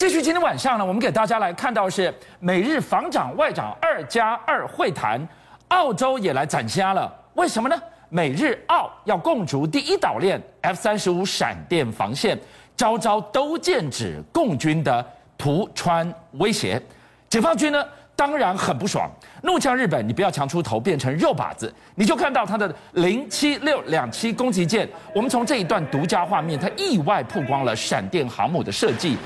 [0.00, 5.20] 继续，今天晚上呢，我们给大家来看到是美日防长外长二加二会谈，
[5.66, 7.12] 澳洲也来展虾了。
[7.34, 7.74] 为什么呢？
[8.08, 12.38] 美日澳要共筑第一岛链 F 三十五闪电防线，
[12.76, 15.04] 招招都剑指共军的
[15.36, 16.80] 图川威胁。
[17.28, 17.84] 解放军呢，
[18.14, 19.10] 当然很不爽，
[19.42, 21.74] 怒呛日本：你不要强出头变成肉靶子。
[21.96, 29.16] 你就看到他的零七六两栖攻击舰，我们从这一段独家画面，它意外曝光了闪电航母的设计。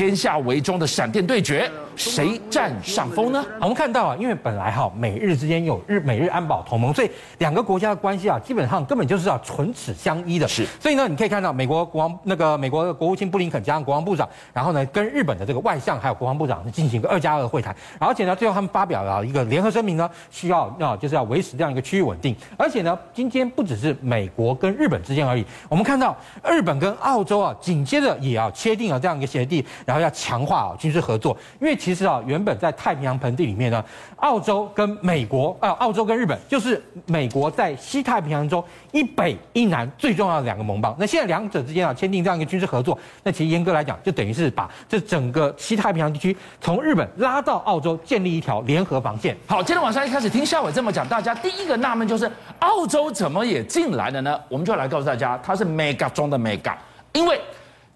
[0.00, 3.44] 天下为中的闪电对决，谁占上风呢？
[3.60, 10.48] 我们看到啊，因为本来哈美日之间有日美日安保同盟，所以两个国家的关系啊，基本上根本就是要唇齿相依的。
[10.48, 26.16] 是，所以呢，你可以看到美国国王那个美国的国务卿布林肯加上国防部长，然后呢跟日本的这个外相还有国防部长进行一个二加二会谈，而且呢最后他们发表了一个联合声明呢，需要啊就是要维持这样一个区域稳定，而且呢今天不只是美国跟日本之间而已，我们看到
[26.48, 29.50] 日本跟澳洲啊紧接着也要签订了这样一个协定。
[29.84, 33.84] 然后要强化啊军事合作，因为其其实啊原本在太平洋盆地里面呢，
[34.18, 40.94] 澳洲跟美国啊，澳洲跟日本就是美国在西太平洋中一北一南最重要的两个盟邦。
[40.96, 49.36] 那现在两者之间啊签订这样一个军事合作，那其实严格来讲就等于是把这整个西太平洋地区从日本拉到澳洲，建立一条联合防线。
[49.48, 52.30] 好，今天晚上一开始听夏伟这么讲，大家第一个纳闷就是
[52.60, 54.40] 澳洲怎么也进来了呢？
[54.48, 56.74] 我们就来告诉大家，它是 mega 中的 mega，
[57.14, 57.40] 因为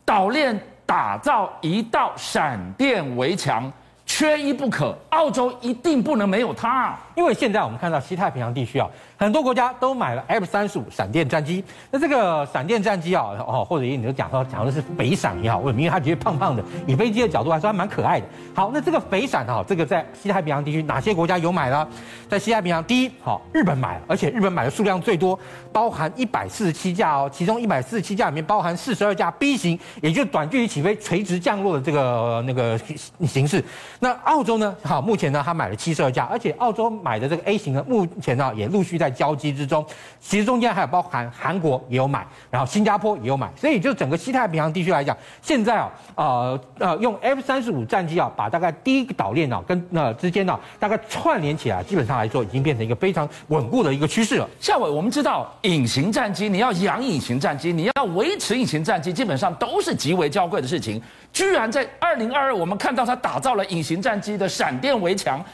[0.05, 0.61] 岛链。
[0.87, 3.73] 打造一道闪电围墙，
[4.17, 4.97] 缺一不可。
[5.09, 8.89] 澳洲一定不能没有它，因为现在我们看到西太平洋地区啊。
[9.17, 15.81] 很多国家都买了 F 三十五闪电战机，那这个闪电战机啊，哦，或者你就讲说讲的是肥闪也好，为什么？
[15.81, 18.27] 因为它觉得胖胖的，以飞机的角度来说还蛮可爱的。
[18.55, 21.87] 好，那这个肥闪哈，这个在西太平洋地区哪些国家有买呢？
[22.29, 25.39] 在西太平洋，第一，好，日本买，而且日本买的数量最多，
[25.73, 32.79] 包含一百四十七架哦，其中一百四十七架里面包含四十二架 B 型，也就短距离起飞、垂直降落的这个那个
[33.27, 33.65] 形式。
[34.05, 34.77] 那澳洲呢？
[34.83, 39.15] 好，目前呢，它买了七十二架，而且澳洲买的这个 A 型呢，目前呢也陆续在。
[39.15, 39.87] 交机之中，
[40.21, 54.49] 其实中间还有包含韩国也有买，然后新加坡也有买，所以就整个西太平洋地区来讲，现在啊，呃呃，用 F 三十五战机啊，把大概第一个岛链啊跟那之间呢，大概串联起来，基本上来说已经变成一个非常稳固的一个趋势了。
[54.59, 61.01] 孝玮，我们知道隐形战机，你要养隐形战机，你要维持隐形战机，基本上都是极为娇贵的事情。
[61.35, 65.45] 居然在二零二二，我们看到他打造了隐形战机的闪电围墙。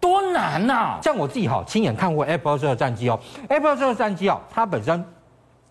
[0.00, 5.04] 多难呐、像我自己哈，亲眼看过 F 二十二战机哦，F 二十二战机哦，它本身。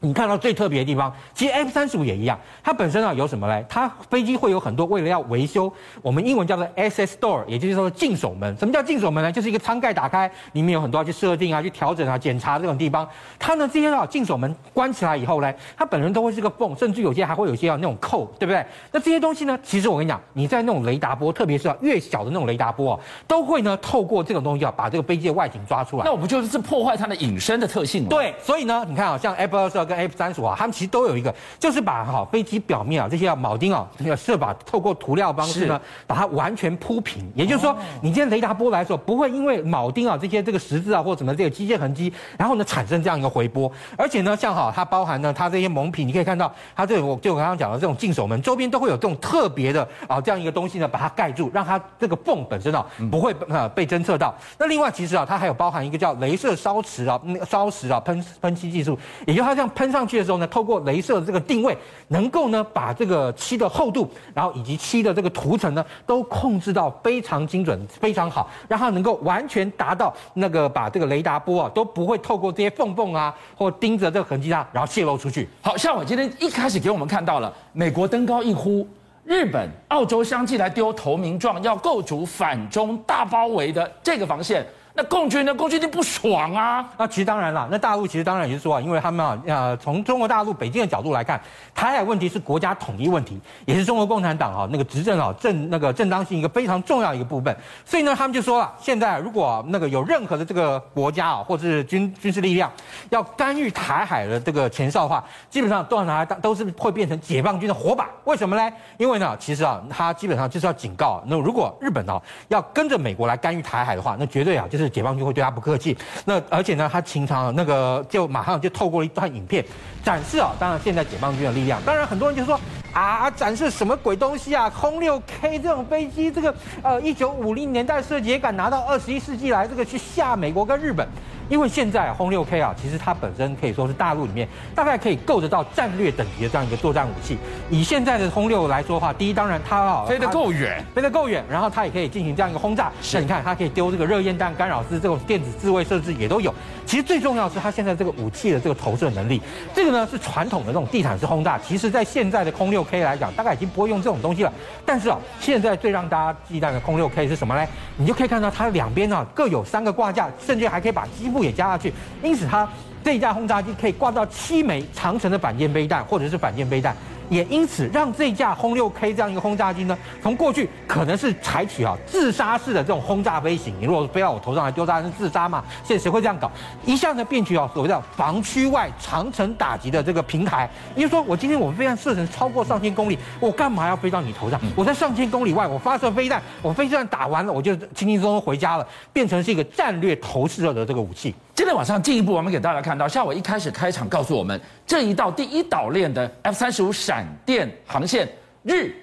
[0.01, 3.66] 你看到最特别的地方，其实 F 三十五也一样，它本身啊有什么嘞？
[3.67, 8.56] 它飞机会有很多为了要维修，我们英文叫做 SS door，也就是说进守门。
[8.57, 9.31] 什么叫进守门呢？
[9.31, 13.07] 就是一个舱盖打开，里面有很多要去设定啊、去调整啊、检查这种地方。
[13.39, 18.63] 它呢这些啊进守门关起来以后呢，它本身都会是个缝，甚至有些还会有一些啊那种扣，对不对？
[18.91, 26.03] 那这些东西呢，其实我跟你讲，你在那种雷达波，特别是啊越小的那种雷达波啊，都会呢透过这种东西啊把这个飞机的外景抓出来。
[26.06, 28.09] 那我不就是破坏它的隐身的特性吗？
[28.09, 37.31] 对，所以呢，你看啊，像 F 二十二跟 F 三十五啊，他们其实都有一个，就是把哈飞机表面啊这些铆钉啊，那个设法透过涂料方式呢，把它完全铺平。
[37.35, 43.72] 也就是说，你今天雷达波来的时候，不会因为铆钉啊这些这个十字啊或什么这个机械痕迹，然后呢产生这样一个回波。
[43.97, 54.34] 而且呢，像哈它包含呢它这些蒙皮，你可以看到它这个我就我刚刚讲的这种进手门周边都会有这种特别的啊这样一个东西呢，把它盖住，让它这个缝本身啊不会呃被侦测到。
[54.57, 60.47] 那另外其实啊它还有包含一个叫镭射烧瓷啊那个烧瓷啊喷喷漆技术，也就是它这样喷上去的时候呢。
[60.56, 61.75] 透过雷射的这个定位，
[62.08, 75.50] 能够呢把这个漆的厚度，然后以及漆的这个涂层呢，都控制到非常精准、非常好，让它能够完全达到那个把这个雷达波啊都不会透过这些缝缝啊，或盯着这个痕迹啊，然后泄露出去。
[75.62, 78.88] 好，像我今天一开始给我们看到了美国登高一呼，
[79.25, 84.66] 日本、澳洲相继来丢投名状，要构筑反中大包围的这个防线。
[84.97, 85.53] 那共军呢？
[85.53, 86.89] 共军就不爽啊！
[86.97, 91.38] 那其实当然了，那大陆其实当然也是说啊，因为他们啊，呃，从中国大陆北京的角度来看，
[91.73, 97.53] 台海问题是国家统一问题，也是中国共产党啊那个执政啊正那个正当性一个非常重要一个部分。
[97.83, 102.71] 所以呢，他们就说了，现在如果那个有任何的这个国家啊，或者是军军事力量
[103.09, 108.07] 要干预台海的这个前哨的话，基本上都要拿来当都是会变成解放军的火把。
[108.24, 108.74] 为什么呢？
[108.98, 112.18] 因为呢，其实啊，他基本上就是要警告，那如果日本啊
[112.48, 114.85] 要跟着美国来干预台海的话，那绝对啊就是。
[114.90, 119.64] 解放军会对他不客气，那而且呢，他经常那个就马上就透过一段影片
[120.04, 122.60] 展示啊，当然现在解放军的力量，当然很多人就说
[122.94, 131.08] 啊，展示什么鬼东西啊，轰六 K 这种飞机，这个呃一九五零年代设计也敢拿到二十一世纪来这个去吓美国跟日本。
[131.50, 137.38] 因为现在轰六 K 啊，其实它本身可以说是大陆里面大概可以够得到战略等级的这样一个作战武器。
[137.69, 142.92] 以现在的轰六来说的话，第一当然它啊飞得够远，飞得够远，然后它也可以进行这样一个轰炸。
[143.01, 146.53] 是，你看它可以丢这个热焰弹、干扰丝，这种电子自卫设置也都有。
[146.86, 149.41] 其实最重要的是它现在这个武器的这个投射能力，
[149.74, 151.57] 这个呢是传统的这种地毯式轰炸。
[151.59, 154.51] 其实在现在的轰六 K 来讲，大概已经不会用这种东西了。
[154.86, 157.68] 但是啊，现在最让大家忌惮的轰六 K 是什么呢？
[157.98, 161.92] 你就可以看到它两边啊各有三个挂架，甚至还可以把机步也加下去。
[162.24, 162.68] 因此，它
[163.04, 166.96] 这一架轰炸机可以挂到七枚长城的反舰飞弹，或者是反舰飞弹。
[167.30, 175.63] 也因此让这架轰六 K 这样一个轰炸机呢，从过去可能是采取啊自杀式的这种轰炸飞行，你如果飞到我头上来丢炸弹是自杀嘛？
[175.83, 176.51] 现在谁会这样搞？
[176.86, 180.69] 一下呢变取啊所谓的防区外长程打击的这个平台。
[180.95, 184.60] 也就是说，我今天我们飞弹射程超过上千公里，我干嘛要飞到你头上？
[184.75, 191.33] 我在上千公里外，我发射飞弹，我飞弹打完了，我就轻轻松松回家了，变成是一个战略投射的这个武器。
[191.56, 198.28] 今天晚上进一步，我们给大家看到，下午一开始开场告诉我们，这一道第一岛链的 F 三十五闪电航线，
[198.63, 198.94] 日、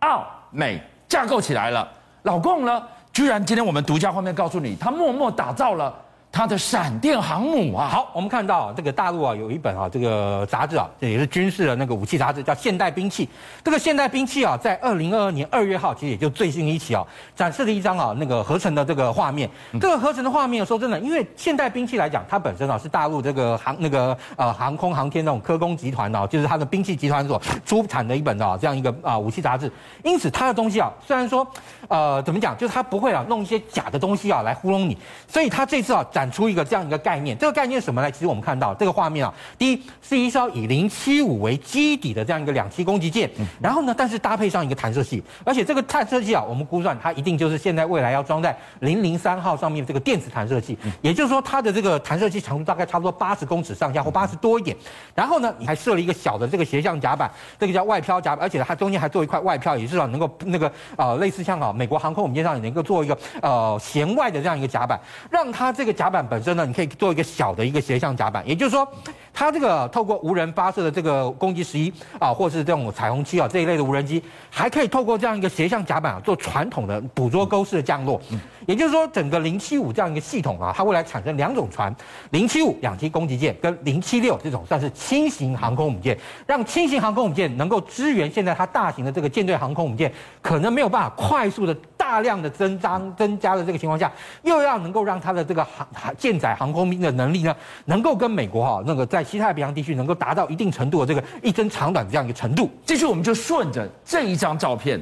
[0.00, 0.78] 澳、美
[1.08, 1.90] 架构起来了。
[2.24, 2.82] 老共呢，
[3.14, 6.01] 居然今天我们独家画面告诉你，他默默打造了。
[6.32, 13.26] 它的闪电航母啊，好，我们看到这个大陆啊有一本啊这个杂志啊，这也是军事的那个武器杂志，叫《现代兵器》。
[13.62, 17.06] 这个现代兵器啊，在二零二二年二月号，其实也就最新一期啊，
[17.36, 19.46] 展示了一张啊那个合成的这个画面。
[19.74, 29.70] 这个合成的画面，说真的，因为现代兵器来讲，它本身啊是大陆这个航那个呃航空航天那种科工集团啊，就是它的兵器集团所出产的一本啊这样一个啊武器杂志。
[30.02, 31.46] 因此，它的东西啊，虽然说
[31.88, 34.96] 呃怎么讲，就是它不会啊弄一些假的东西啊来糊弄你，
[35.28, 36.21] 所以它这次啊展。
[36.22, 38.08] 展出一个这样一个概念，这个概念是什么呢？
[38.08, 43.28] 其实我们看到这个画面啊，第一是一艘以零七五为基底的这样一个两栖攻击舰，
[43.60, 54.76] 然后呢，但是搭配上一个弹射器，而且这个弹射器啊，我们估算它一定就是现在未来要装在零零三号上面这个电子弹射器，也就是说它的这个弹射器长度大概差不多八十公尺上下或八十多一点，
[55.16, 57.28] 然后呢，你还设了一个小的这个斜向甲板，
[57.58, 64.96] 这个叫外漂甲板，而且它中间还做一块外漂，也至少能够那个呃类似像啊美国航空母舰上也能够做一个呃舷外的这样一个甲板，
[65.28, 66.11] 让它这个甲。
[66.12, 68.86] 板本身呢，你可以做一个小的一个斜向夹板，也就是说，
[69.32, 78.20] 它这个透过无人发射的这个攻击十一啊，或是这种彩虹七啊这一类的无人机，还可以透过这样一个斜向甲板啊，做传统的捕捉钩式的降落。
[78.66, 81.94] 也就是说，整个零七五这样一个系统啊，它未来产生两种船，
[82.30, 91.76] 零七五两栖攻击舰跟零七六这种算是轻型航空母舰，让轻型航空母舰能够支援现在它大型的这个舰队航空母舰，可能没有办法快速的。
[91.96, 94.10] 大量的增张增加的这个情况下，
[94.42, 95.86] 又要能够让它的这个航
[96.18, 97.56] 舰载航空兵的能力呢，
[97.86, 102.70] 能够跟美国哈那个在西太平洋地区能够达到一定程度的这个一针长短这样一个程度。
[102.84, 105.00] 继续，我们就顺着这一张照片，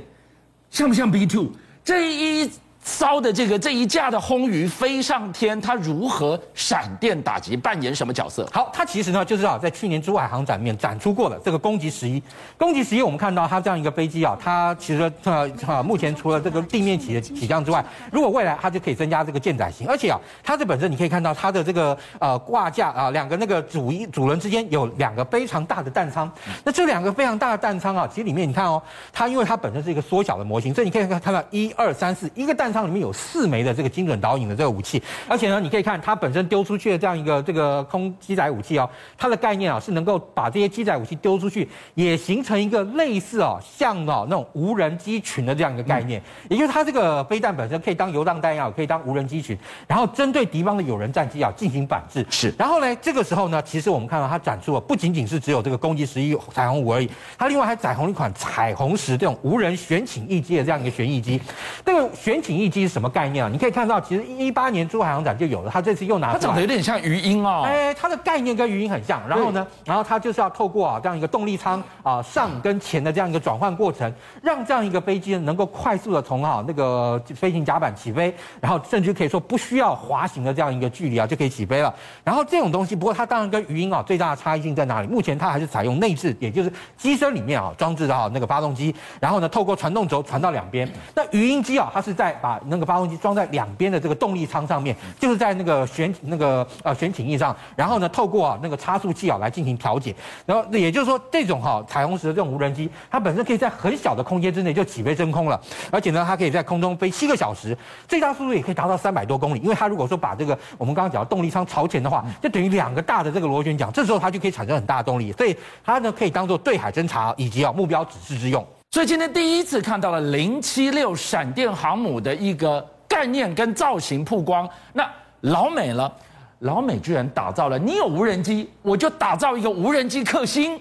[0.71, 1.51] 像不像 B two
[1.85, 2.51] 这一？
[2.83, 8.49] 烧的这个这一架的轰鱼飞上天，它如何闪电打击，扮演什么角色？
[8.51, 12.23] 好，它其实呢就是啊，在去年珠海航展面展出过了这个攻击十一。
[12.57, 26.31] 攻击十一，我们看到它这样一个飞机啊，它其实呃呃，目前除了这个地面起的起降之外，如果未来它就可以增加这个舰载型，而且啊，它这本身你可以看到它的这个呃挂架啊，两个那个主一主轮之间有两个非常大的弹仓。
[26.65, 28.83] 那这两个非常大的弹仓啊，其实里面你看哦，
[29.13, 32.70] 它因为它本身是一个缩小的模型，所以你可以看看到一二三四一个弹。
[32.73, 52.25] 舱里面有四枚的这个精准导引的这个武器，而且呢，你可以看它本身丢出去的这样一个这个空机载武器哦，它的概念啊是能够把这些机载武器丢出去，也形成一个类似哦像哦那种无人机群的这样一个概念，也就是它这个飞弹本身可以当游荡弹药，可以当无人机群，然后针对敌方的有人战机啊进行反制。
[52.31, 61.41] 是，然后呢，这个时候呢，其实我们看到它展出了不仅仅是只有这个攻击十一彩虹五而已，它另外还载红一款彩虹十这种无人旋倾翼机的这样一个旋翼机，
[61.85, 63.49] 这个旋倾翼机是什么概念啊？
[63.51, 66.33] 你可以看到，其实一八年珠海航展就有了，它这次又拿。
[66.33, 67.63] 它长得有点像鱼鹰哦。
[67.65, 69.21] 哎，它的概念跟鱼鹰很像。
[69.29, 74.13] 然后呢，然后它就是要透过啊这样一个动力舱啊上跟前的这样一个转换过程，
[74.43, 81.95] 让这样一个飞机呢能够快速的从啊那个飞行甲板起飞，然后甚至可以说不需要滑行的这样一个距离啊就可以起飞了。
[82.25, 85.09] 然后这种东西，不过它当然跟鱼鹰啊最大的差异性在哪里？
[85.09, 90.89] 目前它还是采用内置，也就是机身里面啊装置的啊那个发动机，然后呢透过传动轴传到两边。
[91.15, 100.15] 那鱼鹰机啊，它是在把那个发动机装在两边的这个动力舱上面，就是在那个旋那个呃旋倾翼上，然后呢透过啊那个差速器啊来进行调节，
[100.47, 107.77] 然后也就是说这种哈、啊、彩虹十的这种无人机，它本身可以在很小的空间之内就起飞升空了，而且呢它可以在空中飞七个小时，
[108.09, 118.67] 最大速度也可以达到三百多公里，因为它如果说把这个我们刚刚讲的动力舱朝前的话，就等于两个大的这个螺旋桨，这时候它就可以产生很大的动力，所以它呢可以当做对海侦察以及啊目标指示之用。
[118.93, 125.09] 所以今天第一次看到了零七六闪电航母的一个概念跟造型曝光，那
[125.43, 126.13] 老美了，
[126.59, 130.77] 老美居然打造了，你有无人机，我就打造一个无人机克星。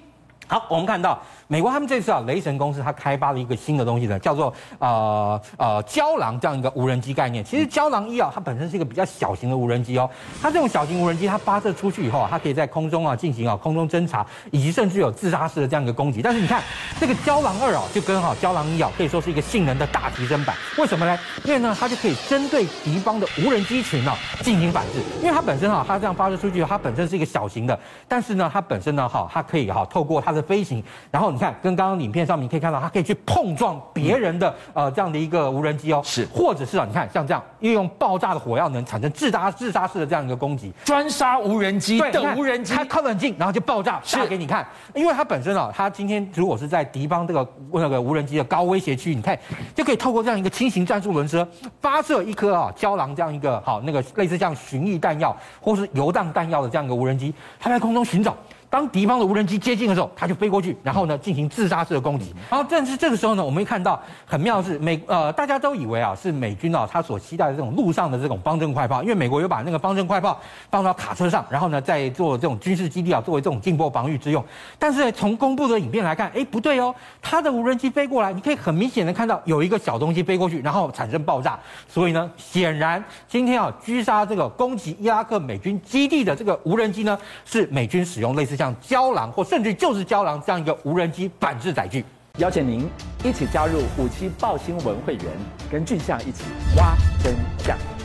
[0.47, 1.21] 好，我们看到。
[1.51, 7.43] 美国他们这次啊，雷神公司它开发了一个新的东西呢，叫做呃呃胶囊这样一个无人机概念。
[7.43, 10.07] 其实胶囊一啊，它本身是一个比较小型的无人机哦。
[10.39, 16.21] 它这种小型无人机，它发射出去以后啊，它可以在空中啊进行啊空中侦察，以及甚至有自杀式的这样一个攻击。
[16.21, 16.61] 但是你看
[16.99, 20.55] 这个胶囊二啊，就跟哈胶囊一啊，可以说是一个性能的大提升版。
[20.77, 21.17] 为什么呢？
[21.45, 25.01] 因为呢，它就可以针对敌方的无人机群啊进行反制。
[25.19, 31.33] 因为它本身哈，它这样发射出去，它本身是一个小型的，但是呢，它本身呢哈，它可以哈透过它的飞行，然后。
[31.38, 44.67] 你看，跟刚刚影片上面你可以看到，它可以去碰撞别人的呃这样的一个无人机哦，是，或者是啊，你看像这样，运用爆炸的火药能产生自杀自杀式的这样一个攻击，专杀无人机的无人机，它靠得很近，然后就爆炸，炸给你看。
[44.93, 49.37] 因为它本身啊，它今天如果是在敌方这个那个无人机的高威胁区，你看
[49.73, 51.47] 就可以透过这样一个轻型战术轮车
[51.79, 58.35] 发射一颗啊胶囊这样一个好那个类似像巡弋弹药或是游荡弹药的这样一个无人机，它在空中寻找。
[58.69, 62.33] 当敌方的无人机接近的时候，它就飞过去，然后呢进行自杀式的攻击。
[62.51, 74.45] 然后正是这个时候呢，我们会看到很妙的是美呃大家都以为啊是美军啊他所期待的这种陆上的这种方阵快炮，因为美国有把那个方阵快炮放到卡车上，然后呢再做这种军事基地啊作为这种近波防御之用。
[74.77, 81.59] 但是从公布的影片来看，哎不对哦，它的无人机飞过来，你可以很明显的看到有一个小东西飞过去，然后产生爆炸。
[81.87, 88.58] 所以呢，显然今天啊狙杀这个攻击伊拉克美军基地的这个无人机呢，是美军使用类似。
[88.59, 92.03] 像胶囊或甚至就是胶囊这样一个无人机反制载具，
[92.39, 92.89] 邀请您
[93.23, 95.25] 一起加入五七报新闻会员，
[95.71, 96.43] 跟俊相一起
[96.75, 97.98] 挖真相。